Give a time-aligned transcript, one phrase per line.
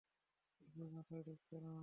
[0.59, 1.73] কিছুই মাথায় ঢুকছে না।